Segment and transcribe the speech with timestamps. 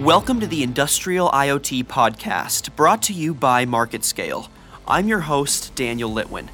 [0.00, 4.48] Welcome to the Industrial IoT Podcast, brought to you by MarketScale.
[4.86, 6.48] I'm your host, Daniel Litwin.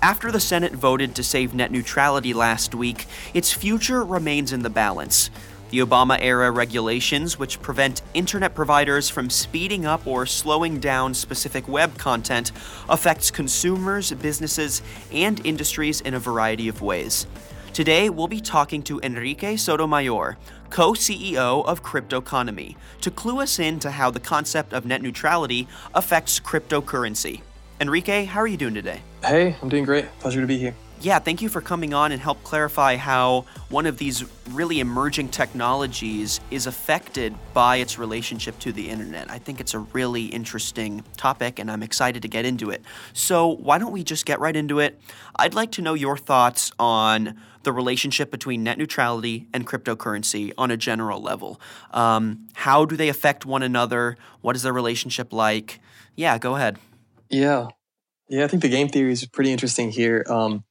[0.00, 3.04] After the Senate voted to save net neutrality last week,
[3.34, 5.28] its future remains in the balance.
[5.68, 11.68] The Obama era regulations, which prevent internet providers from speeding up or slowing down specific
[11.68, 12.50] web content,
[12.88, 14.80] affects consumers, businesses,
[15.12, 17.26] and industries in a variety of ways.
[17.74, 20.36] Today, we'll be talking to Enrique Sotomayor,
[20.70, 25.66] co CEO of Cryptoconomy, to clue us in to how the concept of net neutrality
[25.92, 27.40] affects cryptocurrency.
[27.80, 29.00] Enrique, how are you doing today?
[29.24, 30.04] Hey, I'm doing great.
[30.20, 30.72] Pleasure to be here.
[31.04, 35.28] Yeah, thank you for coming on and help clarify how one of these really emerging
[35.28, 39.30] technologies is affected by its relationship to the internet.
[39.30, 42.82] I think it's a really interesting topic and I'm excited to get into it.
[43.12, 44.98] So, why don't we just get right into it?
[45.36, 50.70] I'd like to know your thoughts on the relationship between net neutrality and cryptocurrency on
[50.70, 51.60] a general level.
[51.90, 54.16] Um, how do they affect one another?
[54.40, 55.80] What is their relationship like?
[56.16, 56.78] Yeah, go ahead.
[57.28, 57.68] Yeah.
[58.30, 60.24] Yeah, I think the game theory is pretty interesting here.
[60.30, 60.64] Um,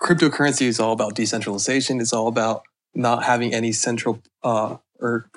[0.00, 2.00] cryptocurrency is all about decentralization.
[2.00, 2.62] It's all about
[2.94, 5.30] not having any central uh, or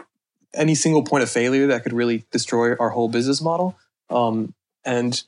[0.53, 3.75] any single point of failure that could really destroy our whole business model.
[4.09, 4.53] Um,
[4.86, 5.22] and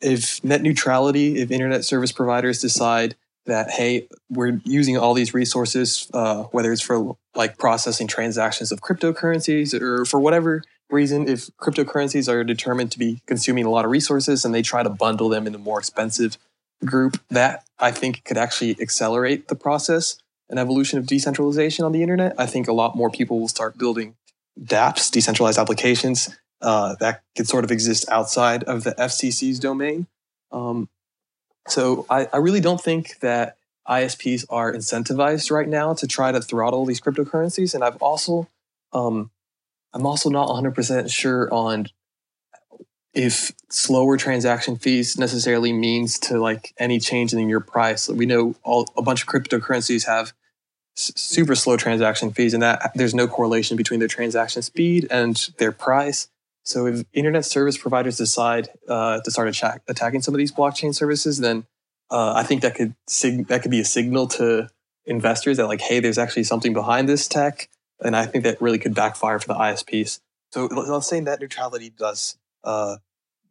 [0.00, 3.14] if net neutrality, if internet service providers decide
[3.46, 8.80] that hey, we're using all these resources, uh, whether it's for like processing transactions of
[8.80, 13.90] cryptocurrencies or for whatever reason, if cryptocurrencies are determined to be consuming a lot of
[13.90, 16.38] resources and they try to bundle them into more expensive
[16.84, 20.16] group that I think could actually accelerate the process
[20.48, 22.34] and evolution of decentralization on the internet.
[22.38, 24.16] I think a lot more people will start building
[24.60, 26.28] dApps, decentralized applications
[26.60, 30.06] uh, that could sort of exist outside of the FCC's domain.
[30.52, 30.88] Um,
[31.68, 33.56] so I, I, really don't think that
[33.88, 37.74] ISPs are incentivized right now to try to throttle these cryptocurrencies.
[37.74, 38.48] And I've also,
[38.92, 39.30] um,
[39.94, 41.86] I'm also not 100% sure on
[43.14, 48.08] if slower transaction fees necessarily means to like any change in your price.
[48.08, 50.32] We know all a bunch of cryptocurrencies have
[50.94, 55.72] super slow transaction fees, and that there's no correlation between their transaction speed and their
[55.72, 56.28] price.
[56.64, 60.94] So if internet service providers decide uh, to start attack- attacking some of these blockchain
[60.94, 61.64] services, then
[62.10, 64.68] uh, I think that could sig- that could be a signal to
[65.04, 67.68] investors that like, hey, there's actually something behind this tech,
[68.00, 70.20] and I think that really could backfire for the ISPs.
[70.52, 72.96] So let's say net neutrality does uh,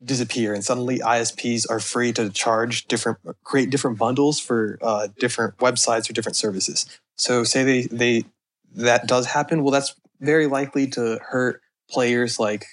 [0.03, 5.57] disappear and suddenly ISPs are free to charge different create different bundles for uh, different
[5.57, 6.85] websites or different services.
[7.17, 8.23] So say they they
[8.75, 12.65] that does happen, well that's very likely to hurt players like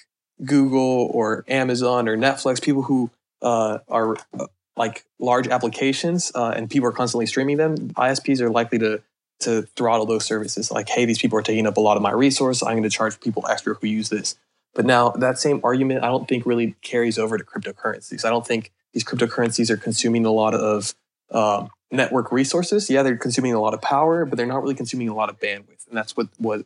[0.43, 3.11] Google or Amazon or Netflix, people who
[3.41, 7.75] uh, are uh, like large applications uh, and people are constantly streaming them.
[7.91, 9.01] ISPs are likely to
[9.41, 10.69] to throttle those services.
[10.69, 12.61] Like, hey, these people are taking up a lot of my resource.
[12.61, 14.35] I'm going to charge people extra who use this.
[14.75, 18.23] But now that same argument, I don't think really carries over to cryptocurrencies.
[18.23, 20.93] I don't think these cryptocurrencies are consuming a lot of
[21.31, 22.89] uh, network resources.
[22.89, 25.39] Yeah, they're consuming a lot of power, but they're not really consuming a lot of
[25.39, 25.87] bandwidth.
[25.87, 26.65] And that's what, what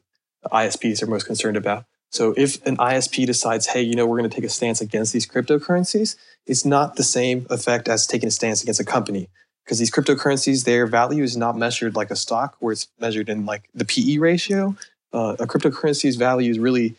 [0.51, 1.85] ISPs are most concerned about.
[2.11, 5.13] So if an ISP decides, hey, you know, we're going to take a stance against
[5.13, 6.15] these cryptocurrencies,
[6.45, 9.29] it's not the same effect as taking a stance against a company.
[9.65, 13.45] Because these cryptocurrencies, their value is not measured like a stock where it's measured in
[13.45, 14.75] like the PE ratio.
[15.11, 16.95] Uh, a cryptocurrency's value is really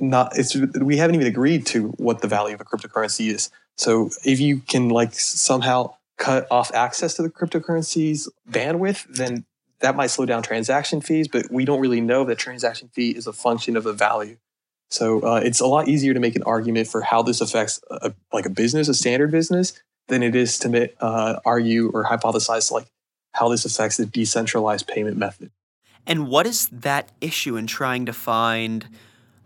[0.00, 3.50] not it's we haven't even agreed to what the value of a cryptocurrency is.
[3.76, 9.44] So if you can like somehow cut off access to the cryptocurrency's bandwidth, then
[9.80, 13.26] that might slow down transaction fees, but we don't really know that transaction fee is
[13.26, 14.36] a function of a value.
[14.90, 18.12] So uh, it's a lot easier to make an argument for how this affects a,
[18.32, 19.72] like a business, a standard business,
[20.08, 22.86] than it is to uh, argue or hypothesize like
[23.32, 25.50] how this affects the decentralized payment method.
[26.06, 28.88] And what is that issue in trying to find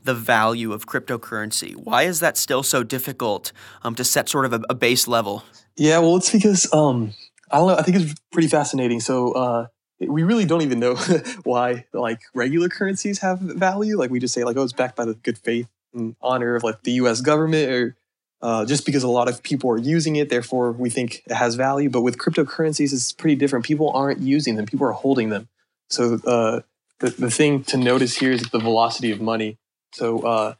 [0.04, 1.74] the value of cryptocurrency?
[1.74, 5.44] Why is that still so difficult um, to set sort of a, a, base level?
[5.76, 7.12] Yeah, well, it's because um,
[7.50, 7.76] I don't know.
[7.76, 9.00] I think it's pretty fascinating.
[9.00, 9.66] So uh,
[10.00, 10.94] we really don't even know
[11.44, 13.98] why like regular currencies have value.
[13.98, 16.62] Like we just say like, oh, it's backed by the good faith and honor of
[16.62, 17.20] like the U.S.
[17.20, 17.96] government, or
[18.42, 21.54] uh, just because a lot of people are using it, therefore we think it has
[21.54, 21.88] value.
[21.88, 23.64] But with cryptocurrencies, it's pretty different.
[23.64, 25.48] People aren't using them; people are holding them.
[25.88, 26.60] So uh,
[26.98, 29.58] the the thing to notice here is the velocity of money.
[29.94, 30.54] So uh,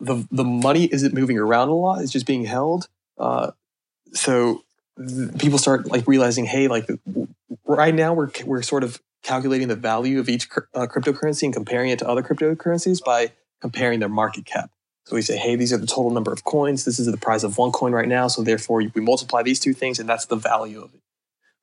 [0.00, 2.88] the the money isn't moving around a lot; it's just being held.
[3.18, 3.52] Uh,
[4.12, 4.64] so
[4.98, 6.88] th- people start like realizing, hey, like
[7.66, 11.54] right now we're we're sort of calculating the value of each cr- uh, cryptocurrency and
[11.54, 14.70] comparing it to other cryptocurrencies by comparing their market cap.
[15.06, 16.84] So we say, hey, these are the total number of coins.
[16.84, 18.26] This is the price of one coin right now.
[18.28, 21.00] So therefore, we multiply these two things, and that's the value of it.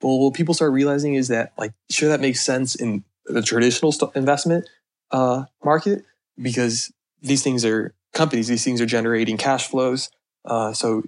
[0.01, 3.91] Well, what people start realizing is that, like, sure, that makes sense in the traditional
[3.91, 4.69] st- investment
[5.11, 6.05] uh, market,
[6.39, 10.09] because these things are companies, these things are generating cash flows.
[10.45, 11.03] Uh, so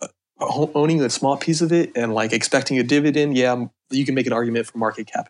[0.00, 0.08] uh,
[0.40, 4.26] owning a small piece of it and like expecting a dividend, yeah, you can make
[4.26, 5.28] an argument for market cap.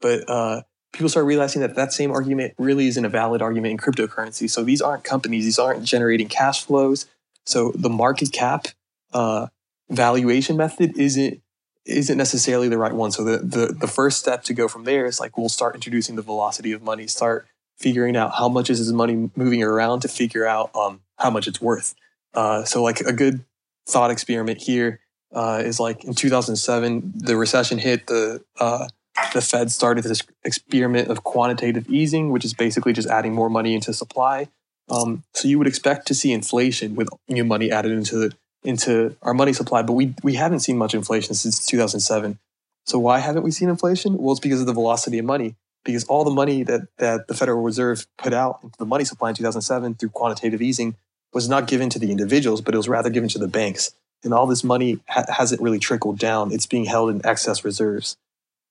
[0.00, 0.62] But uh,
[0.92, 4.48] people start realizing that that same argument really isn't a valid argument in cryptocurrency.
[4.48, 7.06] So these aren't companies, these aren't generating cash flows.
[7.44, 8.68] So the market cap
[9.12, 9.48] uh,
[9.90, 11.40] valuation method isn't
[11.86, 13.10] isn't necessarily the right one.
[13.10, 16.16] So the, the the first step to go from there is like we'll start introducing
[16.16, 17.46] the velocity of money, start
[17.78, 21.46] figuring out how much is his money moving around to figure out um, how much
[21.46, 21.94] it's worth.
[22.32, 23.44] Uh, so like a good
[23.86, 25.00] thought experiment here
[25.32, 28.86] uh, is like in 2007, the recession hit, the uh,
[29.32, 33.74] the Fed started this experiment of quantitative easing, which is basically just adding more money
[33.74, 34.48] into supply.
[34.88, 38.32] Um, so you would expect to see inflation with new money added into the
[38.64, 42.38] into our money supply, but we we haven't seen much inflation since 2007.
[42.86, 44.18] So why haven't we seen inflation?
[44.18, 45.54] Well, it's because of the velocity of money.
[45.84, 49.30] Because all the money that that the Federal Reserve put out into the money supply
[49.30, 50.96] in 2007 through quantitative easing
[51.32, 53.94] was not given to the individuals, but it was rather given to the banks.
[54.22, 56.52] And all this money ha- hasn't really trickled down.
[56.52, 58.16] It's being held in excess reserves.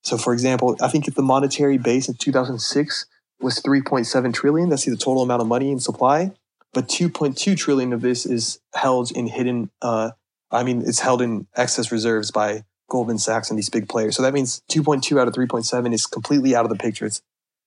[0.01, 3.06] So, for example, I think if the monetary base in 2006
[3.39, 6.31] was 3.7 trillion, that's the total amount of money in supply
[6.74, 10.12] but 2.2 trillion of this is held in hidden uh,
[10.51, 14.15] i mean it's held in excess reserves by goldman sachs and these big players.
[14.15, 17.09] So that means 2.2 out of 3.7 is completely out of the picture.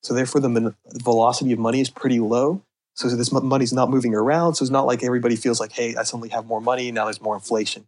[0.03, 2.63] So therefore the velocity of money is pretty low.
[2.95, 4.55] So this money's not moving around.
[4.55, 6.91] So it's not like everybody feels like hey i suddenly have more money.
[6.93, 7.87] Now there's more inflation.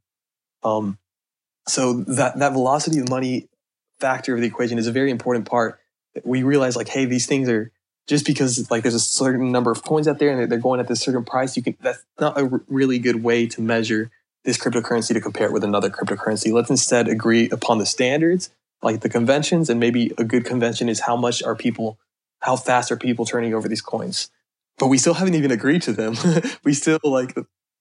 [0.62, 0.98] Um,
[1.66, 3.48] so that, that velocity of money
[4.00, 5.78] factor of the equation is a very important part.
[6.24, 7.70] We realize like hey these things are
[8.06, 10.88] just because like there's a certain number of coins out there and they're going at
[10.88, 14.10] this certain price, you can that's not a really good way to measure
[14.44, 16.52] this cryptocurrency to compare it with another cryptocurrency.
[16.52, 18.50] Let's instead agree upon the standards,
[18.82, 21.98] like the conventions, and maybe a good convention is how much are people,
[22.40, 24.30] how fast are people turning over these coins.
[24.78, 26.16] But we still haven't even agreed to them.
[26.64, 27.36] we still like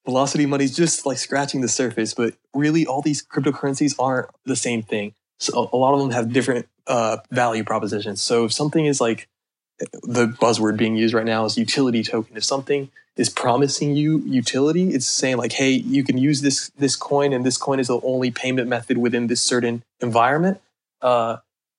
[0.05, 4.55] velocity money is just like scratching the surface, but really all these cryptocurrencies aren't the
[4.55, 5.13] same thing.
[5.39, 8.21] So a lot of them have different uh, value propositions.
[8.21, 9.27] So if something is like
[10.03, 12.35] the buzzword being used right now is utility token.
[12.37, 16.95] If something is promising you utility, it's saying like, hey, you can use this this
[16.95, 20.59] coin, and this coin is the only payment method within this certain environment.
[21.01, 21.37] Uh,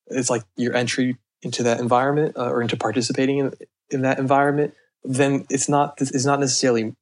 [0.09, 3.55] it's like your entry into that environment uh, or into participating in,
[3.91, 4.75] in that environment.
[5.05, 6.95] Then it's not it's not necessarily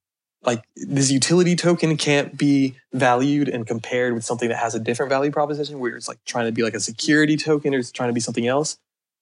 [0.43, 5.11] like this utility token can't be valued and compared with something that has a different
[5.11, 8.09] value proposition where it's like trying to be like a security token or it's trying
[8.09, 8.79] to be something else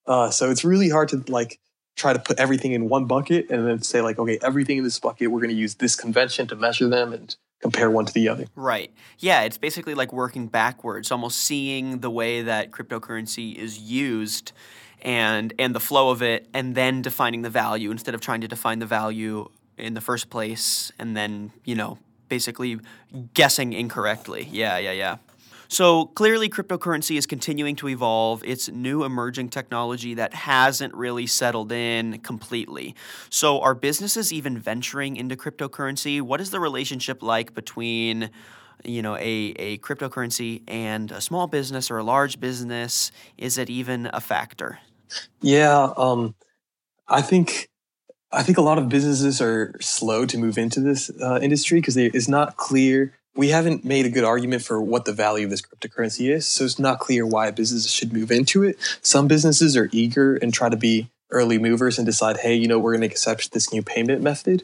[0.07, 1.59] uh, so it's really hard to like
[1.97, 4.99] try to put everything in one bucket and then say like, okay, everything in this
[4.99, 8.29] bucket, we're going to use this convention to measure them and compare one to the
[8.29, 8.47] other.
[8.57, 8.93] Right.
[9.19, 14.53] Yeah, it's basically like working backwards, almost seeing the way that cryptocurrency is used
[15.03, 18.49] and and the flow of it and then defining the value instead of trying to
[18.49, 21.99] define the value in the first place and then, you know,
[22.29, 22.81] basically
[23.35, 24.49] guessing incorrectly.
[24.51, 25.17] Yeah, yeah, yeah.
[25.75, 28.45] So clearly, cryptocurrency is continuing to evolve.
[28.45, 32.95] It's new emerging technology that hasn't really settled in completely.
[33.29, 36.23] So, are businesses even venturing into cryptocurrency?
[36.23, 38.31] What is the relationship like between
[38.85, 39.21] you know a,
[39.59, 44.79] a cryptocurrency and a small business or a large business is it even a factor
[45.41, 46.35] yeah um,
[47.09, 47.71] i think
[48.31, 51.97] i think a lot of businesses are slow to move into this uh, industry because
[51.97, 55.63] it's not clear we haven't made a good argument for what the value of this
[55.63, 56.47] cryptocurrency is.
[56.47, 58.79] So it's not clear why businesses should move into it.
[59.03, 62.79] Some businesses are eager and try to be early movers and decide, hey, you know,
[62.79, 64.63] we're going to accept this new payment method.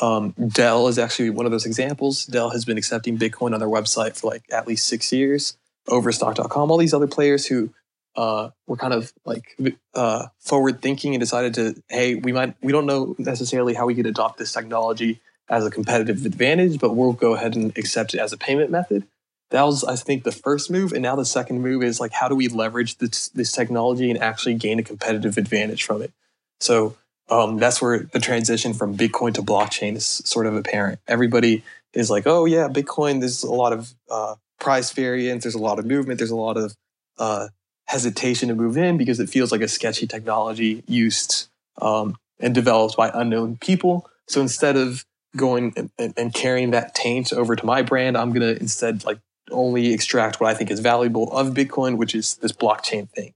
[0.00, 2.26] Um, Dell is actually one of those examples.
[2.26, 5.56] Dell has been accepting Bitcoin on their website for like at least six years.
[5.88, 7.72] Overstock.com, all these other players who
[8.16, 9.56] uh, were kind of like
[9.94, 13.94] uh, forward thinking and decided to, hey, we might, we don't know necessarily how we
[13.94, 15.20] could adopt this technology
[15.50, 19.04] as a competitive advantage, but we'll go ahead and accept it as a payment method.
[19.50, 20.92] That was, I think, the first move.
[20.92, 24.18] And now the second move is like, how do we leverage this, this technology and
[24.20, 26.12] actually gain a competitive advantage from it?
[26.60, 26.96] So
[27.28, 31.00] um, that's where the transition from Bitcoin to blockchain is sort of apparent.
[31.08, 35.58] Everybody is like, oh, yeah, Bitcoin, there's a lot of uh, price variance, there's a
[35.58, 36.76] lot of movement, there's a lot of
[37.18, 37.48] uh,
[37.88, 41.48] hesitation to move in because it feels like a sketchy technology used
[41.82, 44.08] um, and developed by unknown people.
[44.28, 45.04] So instead of
[45.36, 48.16] going and, and, carrying that taint over to my brand.
[48.16, 49.18] I'm going to instead like
[49.50, 53.34] only extract what I think is valuable of Bitcoin, which is this blockchain thing.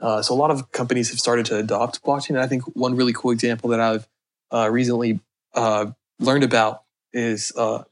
[0.00, 2.30] Uh, so a lot of companies have started to adopt blockchain.
[2.30, 4.08] And I think one really cool example that I've
[4.52, 5.20] uh, recently
[5.54, 5.86] uh,
[6.18, 7.84] learned about is uh,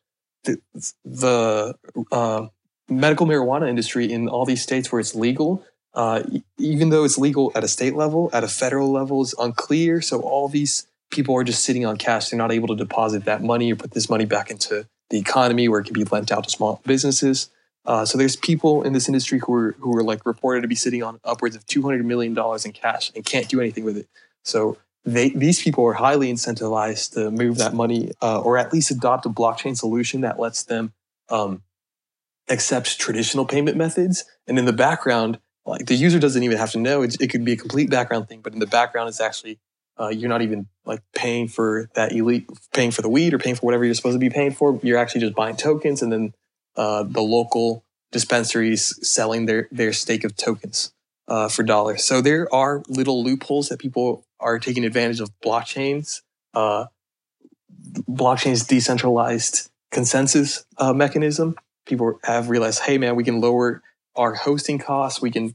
[0.44, 0.60] the,
[1.04, 1.74] the
[2.12, 2.46] uh,
[2.88, 5.64] medical marijuana industry in all these states where it's legal.
[5.94, 6.22] Uh,
[6.58, 10.02] even though it's legal at a state level, at a federal level is unclear.
[10.02, 12.28] So all these people are just sitting on cash.
[12.28, 15.68] They're not able to deposit that money or put this money back into the economy
[15.68, 17.50] where it can be lent out to small businesses.
[17.84, 20.74] Uh, so there's people in this industry who are who are like reported to be
[20.74, 24.08] sitting on upwards of 200 million dollars in cash and can't do anything with it.
[24.44, 28.90] So they these people are highly incentivized to move that money uh, or at least
[28.90, 30.92] adopt a blockchain solution that lets them
[31.28, 31.62] um,
[32.48, 34.24] accept traditional payment methods.
[34.48, 37.02] And in the background, like the user doesn't even have to know.
[37.02, 39.58] It's, it could be a complete background thing, but in the background, it's actually
[39.98, 43.54] uh, you're not even like paying for that elite, paying for the weed or paying
[43.54, 44.78] for whatever you're supposed to be paying for.
[44.82, 46.34] You're actually just buying tokens, and then
[46.76, 50.92] uh, the local dispensaries selling their their stake of tokens
[51.28, 52.04] uh, for dollars.
[52.04, 56.22] So there are little loopholes that people are taking advantage of blockchains.
[56.54, 56.86] Uh,
[58.08, 61.56] blockchain's decentralized consensus uh, mechanism.
[61.86, 63.82] People have realized, hey man, we can lower
[64.14, 65.20] our hosting costs.
[65.20, 65.54] We can.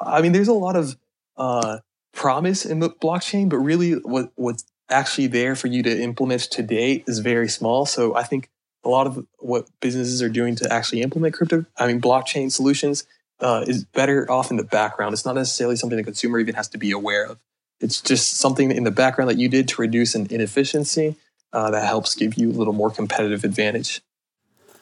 [0.00, 0.96] I mean, there's a lot of
[1.36, 1.78] uh,
[2.14, 7.04] promise in the blockchain, but really, what what's actually there for you to implement today
[7.06, 7.86] is very small.
[7.86, 8.50] So I think
[8.84, 13.04] a lot of what businesses are doing to actually implement crypto, I mean, blockchain solutions,
[13.40, 15.14] uh, is better off in the background.
[15.14, 17.38] It's not necessarily something the consumer even has to be aware of.
[17.80, 21.16] It's just something in the background that you did to reduce an inefficiency
[21.52, 24.02] uh, that helps give you a little more competitive advantage.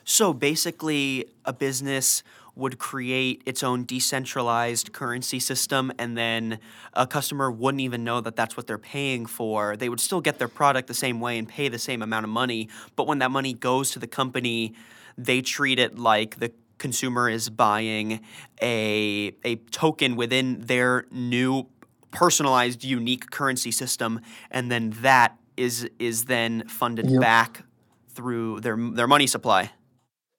[0.05, 2.23] So basically, a business
[2.55, 6.59] would create its own decentralized currency system and then
[6.93, 9.77] a customer wouldn't even know that that's what they're paying for.
[9.77, 12.31] They would still get their product the same way and pay the same amount of
[12.31, 14.75] money, but when that money goes to the company,
[15.17, 18.21] they treat it like the consumer is buying
[18.61, 21.67] a a token within their new
[22.11, 27.21] personalized unique currency system and then that is is then funded yep.
[27.21, 27.63] back
[28.09, 29.71] through their their money supply.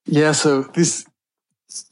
[0.05, 1.05] Yeah, so this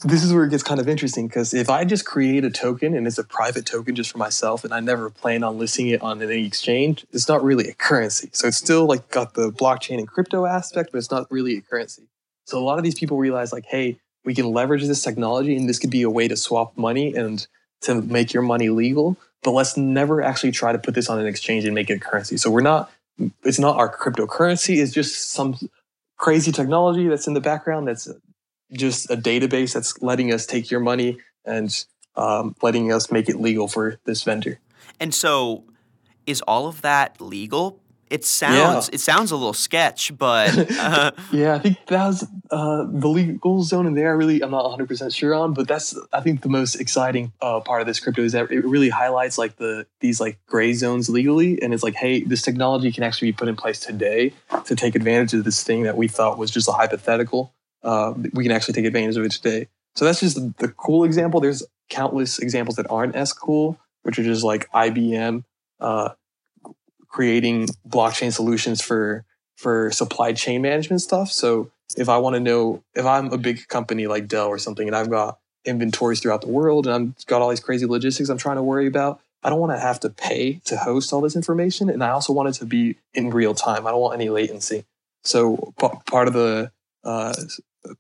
[0.04, 2.96] this is where it gets kind of interesting because if I just create a token
[2.96, 6.02] and it's a private token just for myself and I never plan on listing it
[6.04, 8.30] on any exchange, it's not really a currency.
[8.32, 11.62] So it's still like got the blockchain and crypto aspect, but it's not really a
[11.62, 12.04] currency.
[12.46, 15.68] So a lot of these people realize like, hey, we can leverage this technology and
[15.68, 17.48] this could be a way to swap money and
[17.82, 19.18] to make your money legal.
[19.42, 22.00] But let's never actually try to put this on an exchange and make it a
[22.00, 22.38] currency.
[22.38, 22.92] So we're not,
[23.44, 24.80] it's not our cryptocurrency.
[24.80, 25.58] It's just some
[26.18, 28.08] crazy technology that's in the background that's
[28.72, 31.86] just a database that's letting us take your money and
[32.16, 34.60] um, letting us make it legal for this vendor.
[35.00, 35.64] And so,
[36.26, 37.80] is all of that legal?
[38.12, 38.96] It sounds yeah.
[38.96, 43.88] it sounds a little sketch, but uh, yeah, I think that's uh, the legal zone
[43.88, 44.10] in there.
[44.10, 47.32] I really I'm not 100 percent sure on, but that's I think the most exciting
[47.42, 50.74] uh, part of this crypto is that it really highlights like the these like gray
[50.74, 54.34] zones legally, and it's like, hey, this technology can actually be put in place today
[54.66, 58.44] to take advantage of this thing that we thought was just a hypothetical uh, we
[58.44, 59.68] can actually take advantage of it today.
[59.96, 61.40] So that's just the, cool example.
[61.40, 65.44] There's countless examples that aren't as cool, which are just like IBM
[65.80, 66.10] uh,
[67.08, 69.26] creating blockchain solutions for
[69.58, 71.32] for supply chain management stuff.
[71.32, 74.88] So if I want to know if I'm a big company like Dell or something,
[74.88, 78.38] and I've got inventories throughout the world, and I've got all these crazy logistics I'm
[78.38, 79.20] trying to worry about.
[79.44, 82.32] I don't want to have to pay to host all this information, and I also
[82.32, 83.86] want it to be in real time.
[83.86, 84.86] I don't want any latency.
[85.24, 86.72] So p- part of the
[87.04, 87.34] uh,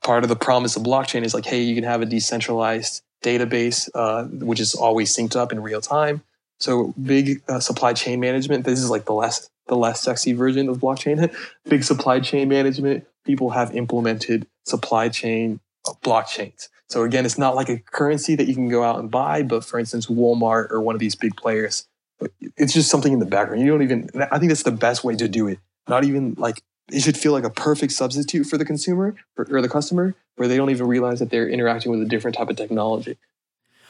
[0.02, 3.90] part of the promise of blockchain is like, hey, you can have a decentralized database,
[3.94, 6.22] uh, which is always synced up in real time.
[6.60, 8.66] So big uh, supply chain management.
[8.66, 11.34] This is like the less the less sexy version of blockchain.
[11.66, 13.06] big supply chain management.
[13.26, 15.60] People have implemented supply chain
[16.04, 16.68] blockchains.
[16.90, 19.64] So again, it's not like a currency that you can go out and buy, but
[19.64, 21.88] for instance, Walmart or one of these big players,
[22.58, 23.62] it's just something in the background.
[23.62, 24.10] You don't even.
[24.30, 25.60] I think that's the best way to do it.
[25.88, 29.70] Not even like it should feel like a perfect substitute for the consumer or the
[29.70, 33.18] customer where they don't even realize that they're interacting with a different type of technology.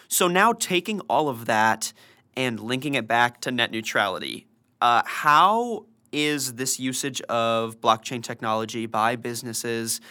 [0.07, 1.93] So now taking all of that
[2.35, 4.47] and linking it back to net neutrality,
[4.81, 10.01] uh, how is this usage of blockchain technology by businesses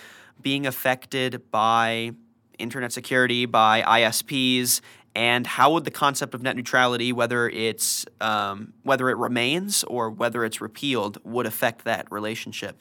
[0.40, 2.12] being affected by
[2.58, 4.80] internet security, by ISPs,
[5.14, 10.10] and how would the concept of net neutrality, whether it's um, whether it remains or
[10.10, 12.80] whether it's repealed, would affect that relationship?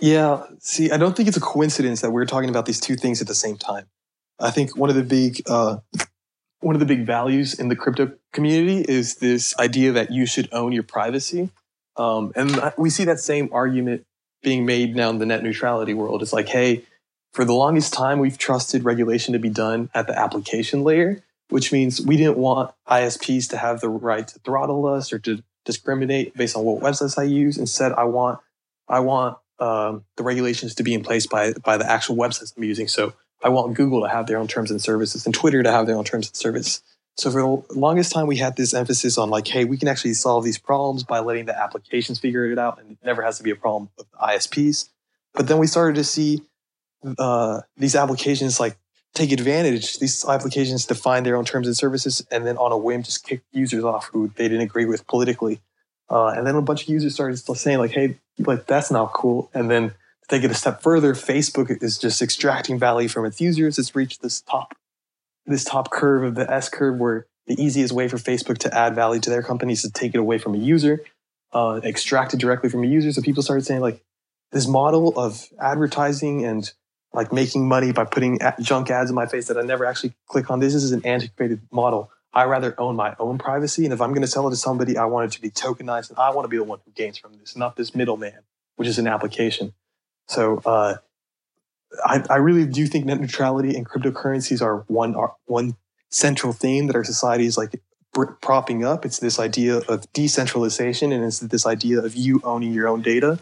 [0.00, 3.20] Yeah, see, I don't think it's a coincidence that we're talking about these two things
[3.20, 3.86] at the same time.
[4.38, 5.78] I think one of the big uh,
[6.60, 10.48] one of the big values in the crypto community is this idea that you should
[10.52, 11.50] own your privacy,
[11.96, 14.04] um, and we see that same argument
[14.42, 16.22] being made now in the net neutrality world.
[16.22, 16.84] It's like, hey,
[17.32, 21.72] for the longest time, we've trusted regulation to be done at the application layer, which
[21.72, 26.36] means we didn't want ISPs to have the right to throttle us or to discriminate
[26.36, 27.58] based on what websites I use.
[27.58, 28.40] Instead, I want
[28.88, 32.64] I want um, the regulations to be in place by by the actual websites I'm
[32.64, 32.88] using.
[32.88, 35.86] So I want Google to have their own terms and services and Twitter to have
[35.86, 36.80] their own terms and service.
[37.16, 40.14] So for the longest time, we had this emphasis on like, hey, we can actually
[40.14, 43.42] solve these problems by letting the applications figure it out, and it never has to
[43.42, 44.90] be a problem of the ISPs.
[45.32, 46.42] But then we started to see
[47.18, 48.76] uh, these applications like
[49.16, 49.98] take advantage.
[49.98, 53.42] These applications define their own terms and services, and then on a whim, just kick
[53.52, 55.60] users off who they didn't agree with politically.
[56.08, 59.50] Uh, and then a bunch of users started saying like, "Hey, like that's not cool."
[59.52, 63.40] And then to take it a step further, Facebook is just extracting value from its
[63.40, 63.78] users.
[63.78, 64.76] It's reached this top,
[65.46, 68.94] this top curve of the S curve, where the easiest way for Facebook to add
[68.94, 71.00] value to their company is to take it away from a user,
[71.52, 73.12] uh, extract it directly from a user.
[73.12, 74.02] So people started saying like,
[74.52, 76.72] this model of advertising and
[77.12, 80.50] like making money by putting junk ads in my face that I never actually click
[80.50, 80.60] on.
[80.60, 82.10] This is an antiquated model.
[82.34, 83.84] I rather own my own privacy.
[83.84, 86.10] And if I'm going to sell it to somebody, I want it to be tokenized
[86.10, 88.40] and I want to be the one who gains from this, not this middleman,
[88.76, 89.72] which is an application.
[90.28, 90.96] So, uh,
[92.04, 95.76] I, I really do think net neutrality and cryptocurrencies are one, are one
[96.10, 97.80] central theme that our society is like
[98.40, 99.06] propping up.
[99.06, 103.38] It's this idea of decentralization and it's this idea of you owning your own data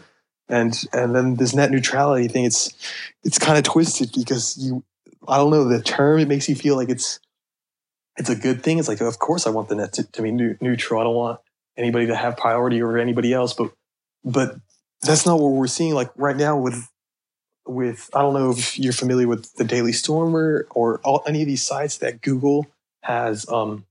[0.49, 2.73] and and then this net neutrality thing it's
[3.23, 4.83] it's kind of twisted because you
[5.27, 7.19] i don't know the term it makes you feel like it's
[8.17, 8.79] it's a good thing.
[8.79, 11.01] It's like of course i want the net to, to be neutral.
[11.01, 11.39] I don't want
[11.77, 13.71] anybody to have priority over anybody else but
[14.23, 14.55] but
[15.01, 15.93] that's not what we're seeing.
[15.93, 16.89] Like right now with
[17.67, 21.47] with i don't know if you're familiar with the daily stormer or all, any of
[21.47, 22.67] these sites that google
[23.01, 23.85] has um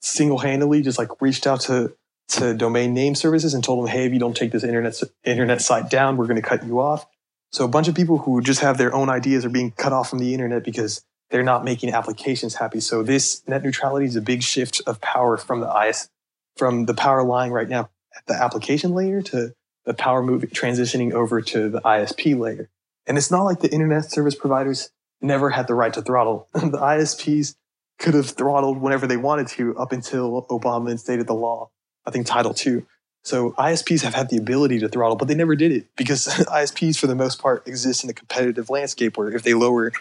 [0.00, 1.92] single-handedly just like reached out to
[2.32, 5.60] to domain name services and told them, hey, if you don't take this internet internet
[5.60, 7.06] site down, we're going to cut you off.
[7.50, 10.08] So a bunch of people who just have their own ideas are being cut off
[10.08, 12.80] from the internet because they're not making applications happy.
[12.80, 16.08] So this net neutrality is a big shift of power from the IS
[16.56, 21.12] from the power lying right now at the application layer to the power moving transitioning
[21.12, 22.68] over to the ISP layer.
[23.06, 26.48] And it's not like the internet service providers never had the right to throttle.
[26.54, 27.56] the ISPs
[27.98, 31.70] could have throttled whenever they wanted to up until Obama instated the law
[32.06, 32.82] I think Title II.
[33.24, 36.98] So ISPs have had the ability to throttle, but they never did it because ISPs,
[36.98, 39.92] for the most part, exist in a competitive landscape where if they lower,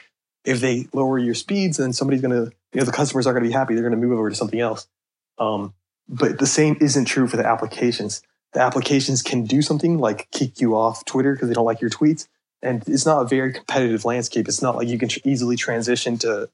[0.43, 3.43] if they lower your speeds, then somebody's going to, you know, the customers aren't going
[3.43, 3.75] to be happy.
[3.75, 4.87] They're going to move over to something else.
[5.37, 5.73] Um,
[6.07, 8.21] but the same isn't true for the applications.
[8.53, 11.89] The applications can do something like kick you off Twitter because they don't like your
[11.89, 12.27] tweets,
[12.61, 14.47] and it's not a very competitive landscape.
[14.47, 16.49] It's not like you can tr- easily transition to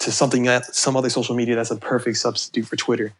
[0.00, 3.12] to something that some other social media that's a perfect substitute for Twitter.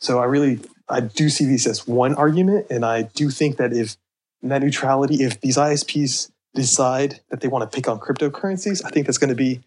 [0.00, 2.66] So I really, I do see these as one argument.
[2.70, 3.96] And I do think that if
[4.42, 9.06] net neutrality, if these ISPs decide that they want to pick on cryptocurrencies, I think
[9.06, 9.60] that's going to be,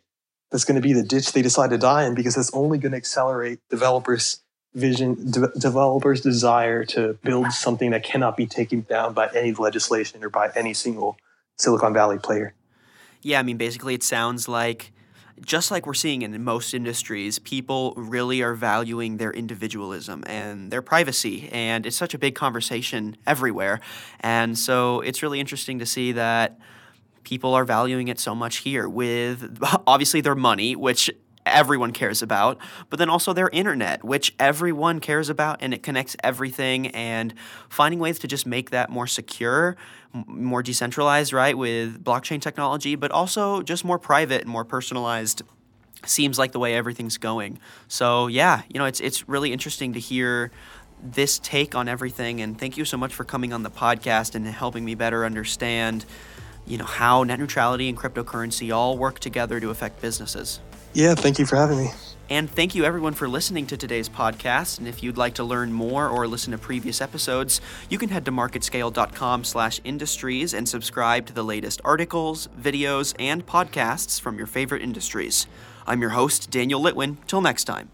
[0.49, 2.91] that's going to be the ditch they decide to die in because that's only going
[2.91, 4.41] to accelerate developers
[4.73, 10.23] vision, de- developers desire to build something that cannot be taken down by any legislation
[10.23, 11.17] or by any single
[11.57, 12.53] Silicon Valley player.
[13.21, 13.39] Yeah.
[13.39, 14.91] I mean, basically it sounds like,
[15.41, 20.81] just like we're seeing in most industries, people really are valuing their individualism and their
[20.81, 21.49] privacy.
[21.51, 23.79] And it's such a big conversation everywhere.
[24.19, 26.59] And so it's really interesting to see that
[27.23, 31.09] people are valuing it so much here with obviously their money, which
[31.45, 32.57] everyone cares about,
[32.89, 37.33] but then also their internet, which everyone cares about and it connects everything and
[37.69, 39.75] finding ways to just make that more secure,
[40.13, 45.41] more decentralized, right, with blockchain technology, but also just more private and more personalized
[46.05, 47.59] seems like the way everything's going.
[47.87, 50.51] So, yeah, you know, it's it's really interesting to hear
[51.03, 54.45] this take on everything and thank you so much for coming on the podcast and
[54.45, 56.05] helping me better understand
[56.65, 60.59] you know how net neutrality and cryptocurrency all work together to affect businesses.
[60.93, 61.91] Yeah, thank you for having me.
[62.29, 64.79] And thank you everyone for listening to today's podcast.
[64.79, 68.23] And if you'd like to learn more or listen to previous episodes, you can head
[68.23, 75.45] to marketscale.com/industries and subscribe to the latest articles, videos, and podcasts from your favorite industries.
[75.85, 77.17] I'm your host, Daniel Litwin.
[77.27, 77.89] Till next time.